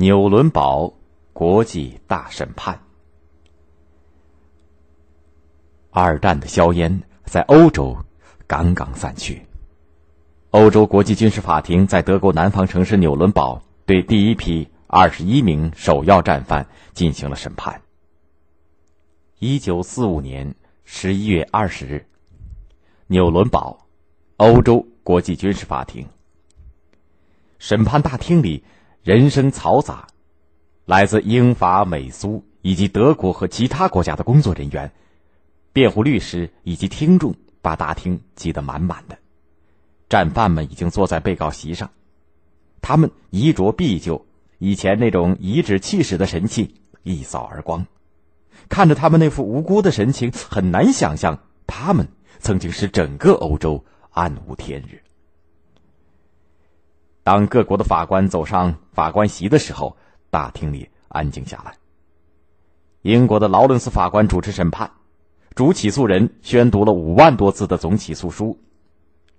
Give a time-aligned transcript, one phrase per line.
[0.00, 0.94] 纽伦堡
[1.34, 2.80] 国际大审判。
[5.90, 7.94] 二战的硝烟在欧洲
[8.46, 9.44] 刚刚散去，
[10.52, 17.82] 欧洲国际军事法庭在德国南方城市纽伦堡对第一批二十一名首要战犯进行了审判。
[19.38, 22.06] 一九四五年十一月二十日，
[23.06, 23.86] 纽伦堡，
[24.38, 26.08] 欧洲国际军事法庭。
[27.58, 28.64] 审判大厅里
[29.02, 30.08] 人声嘈杂，
[30.84, 34.92] 来自英法美苏以及德国和其他国家的工作人员、
[35.72, 39.16] 辩护律师以及听众把大厅挤得满满的。
[40.10, 41.90] 战犯们已经坐在被告席上，
[42.82, 44.26] 他们衣着毕旧，
[44.58, 47.86] 以前那种颐指气使的神气一扫而光。
[48.68, 52.06] 看着他们那副无辜的神情，很难想象他们
[52.38, 55.00] 曾经使整个欧洲暗无天日。
[57.22, 59.96] 当各国的法官走上法官席的时候，
[60.30, 61.74] 大厅里安静下来。
[63.02, 64.90] 英国的劳伦斯法官主持审判，
[65.54, 68.58] 主起诉人宣读了五万多字的总起诉书。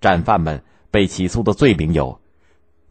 [0.00, 2.20] 战犯们被起诉的罪名有：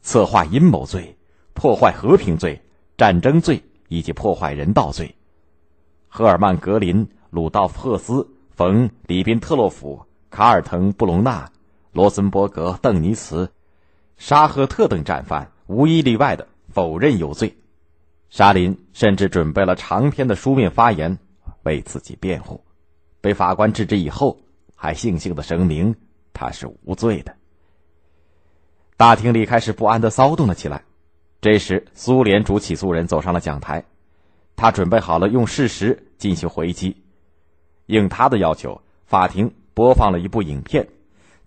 [0.02, 1.17] 策划阴谋罪、
[1.53, 2.61] 破坏和平罪、
[2.98, 5.14] 战争罪以及破坏人道罪。
[6.08, 11.50] 赫尔曼·格林、鲁道夫·赫斯、冯·里宾特洛甫、卡尔滕·布隆纳、
[11.92, 13.50] 罗森伯格、邓尼茨、
[14.22, 17.58] 沙赫特等战犯无一例外的否认有罪。
[18.30, 21.17] 沙林甚至准备了长篇的书面发言
[21.64, 22.64] 为自己辩护，
[23.19, 24.39] 被法官制止以后，
[24.75, 25.95] 还悻悻的声明
[26.33, 27.36] 他是无罪的。
[28.95, 30.83] 大厅里开始不安的骚动了起来。
[31.42, 33.86] 这时，苏联主起诉人走上了讲台。
[34.55, 36.95] 他准备好了用事实进行回击，
[37.88, 40.88] 应他的要求，法庭播放了一部影片，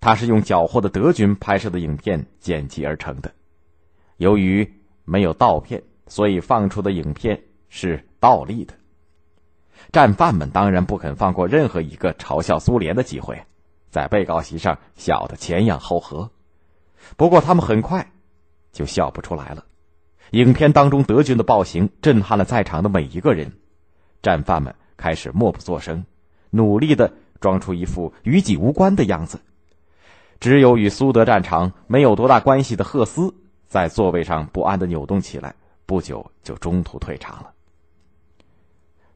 [0.05, 3.33] 他是用缴获的德军拍摄的影片剪辑而成的。
[4.19, 4.71] 由于
[5.07, 8.75] 没有盗片，所以放出的影片是倒立的。
[9.93, 13.47] 战犯们当然不肯放过任何一个嘲笑苏联的机会，
[13.89, 16.31] 在被告席上笑得前仰后合。
[17.17, 18.13] 不过他们很快
[18.73, 19.64] 就笑不出来了。
[20.33, 23.53] 影片当中德军的暴行震撼了在场的每一个人，
[24.20, 26.05] 战犯们开始默不作声，
[26.51, 29.41] 努力的装出一副与己无关的样子。
[30.45, 33.35] 只有与苏德战场没有多大关系的赫斯
[33.67, 35.55] 在座位上不安的扭动起来，
[35.87, 37.53] 不久就中途退场了。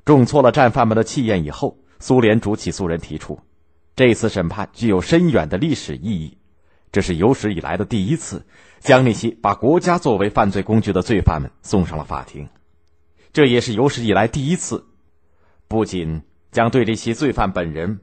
[0.06, 3.41] 重挫了战犯们的气焰以后，苏联主起诉人提出，
[3.94, 6.39] 这次审判具有深远的历史意义。
[6.93, 8.47] 这是有史以来的第一次，
[8.81, 12.49] 将那些把国家作为犯罪工具的罪犯们送上了法庭。
[13.34, 14.87] 这也是有史以来第一次，
[15.69, 18.00] 不仅将对这些罪犯本人，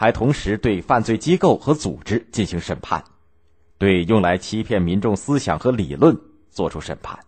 [0.00, 3.04] 还同时对犯罪机构和组织进行审判，
[3.76, 6.18] 对用来欺骗民众思想和理论
[6.48, 7.18] 作出审判。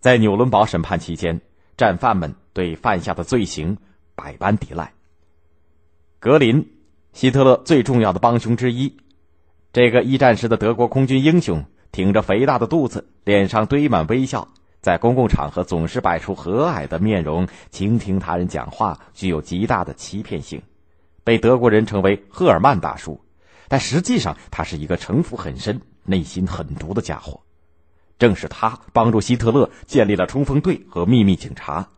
[0.00, 1.40] 在纽伦堡审判期间，
[1.76, 3.78] 战犯们对犯下的罪行
[4.16, 4.92] 百般抵赖。
[6.18, 6.72] 格林，
[7.12, 8.92] 希特勒最重要的帮凶之一。
[9.72, 14.48] 这个一战时的德国空军英雄，挺着肥大的肚子，脸上堆满微笑，
[14.80, 20.60] 在公共场合总是摆出和蔼的面容，倾听他人讲话，具有极大的欺骗性，
[21.24, 23.20] 被德国人称为“赫尔曼大叔”。
[23.68, 27.40] 但实际上，他是一个城府很深、内心狠毒的家伙。
[28.18, 31.88] 正是他帮助希特勒建立了冲锋队和秘密警察，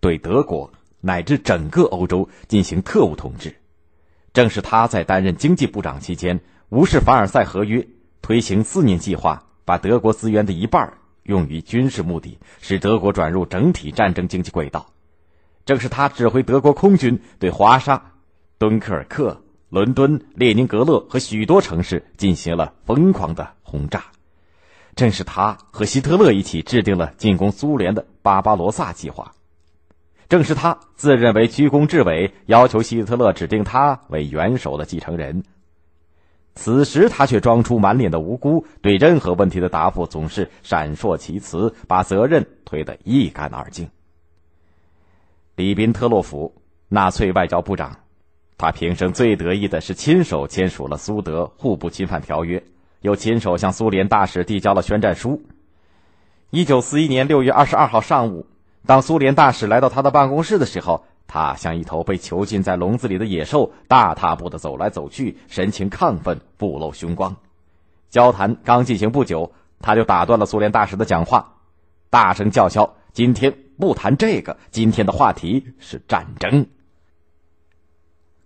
[0.00, 3.56] 对德国乃至整个欧洲进行特务统治。
[4.32, 6.40] 正是他在担任经济部长期间。
[6.70, 7.88] 无视凡尔赛合约，
[8.20, 14.92] 推行四年计划，把德国资源的一半用于军事目的，使德国转入整体战争经济轨道。
[15.64, 18.12] 正是他指挥德国空军对华沙、
[18.58, 24.06] 敦刻尔克、伦敦、列宁格勒和许多城市进行了疯狂的轰炸。
[24.96, 29.32] 正是他和希特勒一起制定了进攻苏联的巴巴罗萨计划。
[30.28, 35.44] 正是他自认为居功至伟，要求希特勒指定他为元首的继承人。
[36.56, 43.88] 此时他却装出满脸的无辜，对任何问题的答复总是闪烁其词，把责任推得一干二净。
[45.54, 47.96] 里宾特洛甫，纳粹外交部长，
[48.58, 52.62] 他平生最得意的是亲手签署了苏德互不侵犯条约，
[53.00, 55.42] 又亲手向苏联大使递交了宣战书。
[56.50, 58.46] 一九四一年六月二十二号上午，
[58.84, 61.04] 当苏联大使来到他的办公室的时候。
[61.30, 67.36] 他像一头被囚禁在笼子里的野兽，大踏步的走来走去，神情亢奋，不露凶光。
[68.08, 69.52] 交谈刚进行不久，
[69.82, 71.56] 他就打断了苏联大使的讲话，
[72.08, 76.66] 大声叫嚣：“今天不谈这个，今天的话题是战争。”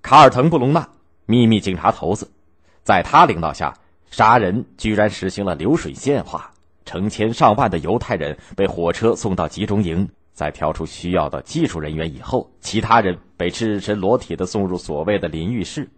[0.03, 0.89] 卡尔滕布隆纳，
[1.27, 2.29] 秘密警察头子，
[2.83, 3.79] 在他领导下，
[4.11, 6.53] 杀人居然实行了流水线化，
[6.85, 15.89] 成千上万的犹太人被火车送到集中营，在挑出需要的技术人员以后，其他人被赤身裸体的送入所谓的淋浴室。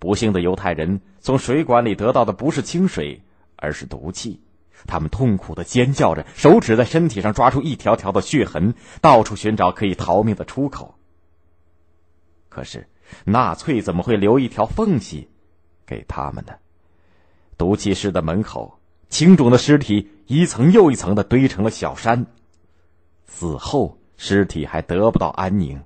[0.00, 3.22] 不幸的犹太人从水管里得到的不是清水，
[3.54, 4.40] 而是毒气。
[4.86, 10.96] 他们痛苦的尖叫着，手指在身体上抓出一条条的血痕，到处寻找可以逃命的出口。
[12.48, 12.86] 可是，
[13.24, 15.28] 纳粹怎么会留一条缝隙
[15.86, 16.52] 给他们呢？
[17.56, 18.78] 毒气室的门口，
[19.08, 22.26] 青肿的尸体一层又一层的堆成了小山。
[23.26, 25.80] 死后，尸体还得不到安宁，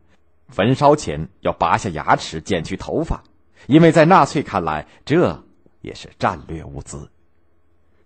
[0.48, 3.22] 焚烧前要拔下牙齿，剪去头发，
[3.66, 5.44] 因为在纳粹看来，这
[5.80, 7.08] 也是战略物资。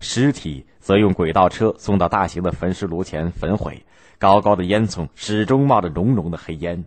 [0.00, 3.84] 尸体则用轨道车送到大型的焚尸炉前焚毁，
[4.18, 6.84] 高高的烟囱始终冒着浓浓的黑烟，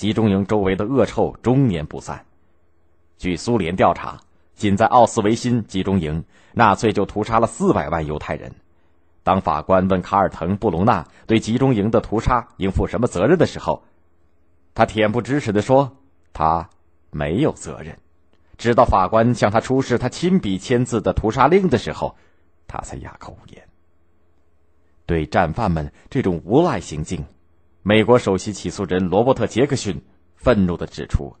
[0.00, 2.24] 集中营周围的恶臭终年不散。
[3.18, 4.18] 据苏联调查。
[4.54, 8.54] 仅在奥斯维辛集中营，纳粹就屠杀了四百万犹太人。
[9.22, 13.82] 当法官问卡尔滕布隆纳对集中营的屠杀应负什么责任的时候，
[14.74, 15.96] 他恬不知耻地说
[16.34, 16.68] ：“他
[17.10, 17.98] 没有责任。”
[18.58, 22.16] 直到法官向他出示他亲笔签字的屠杀令的时候，
[22.66, 23.66] 他才哑口无言。
[25.06, 27.24] 对战犯们这种无赖行径，
[27.82, 30.02] 美国首席起诉人罗伯特·杰克逊
[30.36, 31.34] 愤怒地指出。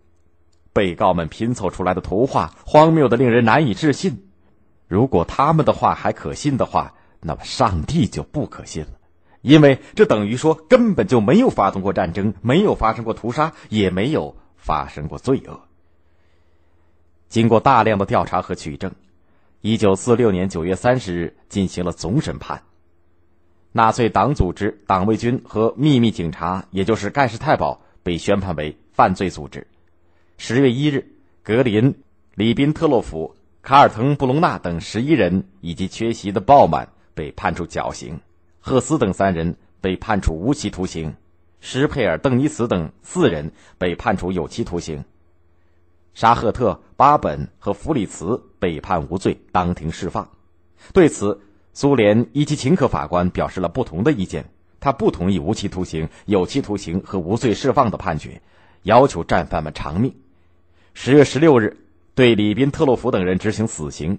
[0.72, 4.30] 被告们拼凑出来的图画荒谬的令人难以置信。
[4.86, 8.92] 如果他们的话还可信的话，那么上帝就不可信了，
[9.42, 15.60] 因为这等于说根本就没有发动过战争，没有发生过屠杀，也没有发生过罪恶。
[17.28, 18.92] 经过大量的调查和取证，
[19.62, 22.62] 一九四六年九月三十日进行了总审判。
[23.72, 29.66] 纳粹党组织、党卫军和秘密警察，也就是盖世太保，被宣判为犯罪组织。
[30.38, 31.06] 十月一日，
[31.44, 31.94] 格林、
[32.34, 38.20] 里宾特洛夫、卡尔滕布隆纳等十一人以及缺席的鲍曼被判处绞刑，
[38.58, 41.14] 赫斯等三人被判处无期徒刑，
[41.60, 45.04] 施佩尔、邓尼茨等四人被判处有期徒刑，
[46.14, 50.28] 沙赫特、巴本和弗里茨被判无罪，当庭释放。
[50.92, 51.40] 对此，
[51.72, 54.44] 苏联伊基琴科法官表示了不同的意见，
[54.80, 58.42] 他不同意无期徒刑、有期徒刑和无罪释放的判决，
[58.82, 60.14] 要求战犯们偿命。
[60.94, 61.76] 十月十六日，
[62.14, 64.18] 对里宾特洛夫等人执行死刑。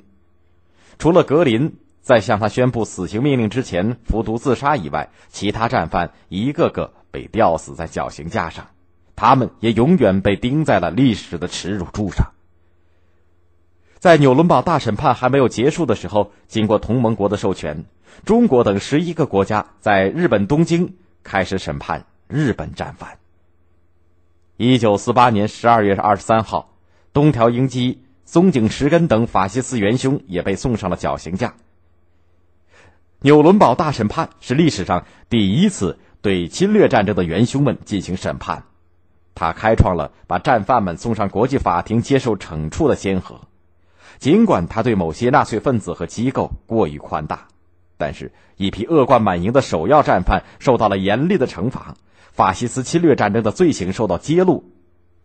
[0.97, 8.67] 除了格林在向他宣布死刑命令之前服毒自杀以外，其他战犯一个个被吊死在绞刑架上，
[9.15, 12.31] 他们也永远被钉在了历史的耻辱柱上。
[14.01, 17.85] 在纽伦堡大审判还没有结束的时候，经过同盟国的授权，
[18.25, 23.19] 中国等十一个国家在日本东京开始审判日本战犯。
[24.57, 26.73] 一九四八年十二月二十三号，
[27.13, 31.53] 东条英机、松井石根等法西斯元凶也被送上了绞刑架。
[33.19, 38.63] 纽伦堡大审判是历史上第一次对侵略战争的元凶们进行审判，
[39.35, 43.41] 它开创了把战犯们送上国际法庭接受惩处的先河。
[44.21, 47.47] 尽管他对某些纳粹分子和机构过于宽大，
[47.97, 51.95] 但是一批恶贯满盈的首要战犯受到了严厉的惩罚。
[52.31, 54.63] 法西斯侵略战争的罪行受到揭露，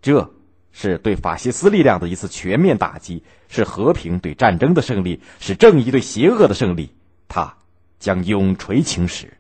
[0.01, 0.31] 这
[0.73, 6.91] 是对法西斯力量的一次全面打击，是和平对战争的胜利，是正义对邪恶的胜利，
[7.29, 7.55] 它
[7.99, 9.36] 将永垂青史。